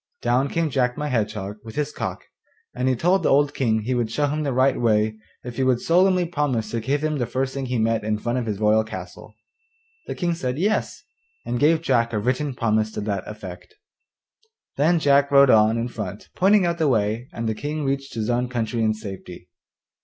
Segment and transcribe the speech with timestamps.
[0.23, 2.23] Down came Jack my Hedgehog with his cock,
[2.73, 5.79] and told the old King he would show him the right way if he would
[5.79, 8.83] solemnly promise to give him the first thing he met in front of his royal
[8.83, 9.35] castle.
[10.07, 11.03] The King said 'Yes,'
[11.45, 13.75] and gave Jack a written promise to that effect.
[14.75, 18.27] Then Jack rode on in front pointing out the way, and the King reached his
[18.27, 19.49] own country in safety.